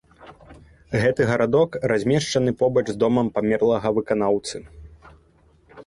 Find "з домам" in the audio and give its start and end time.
2.91-3.27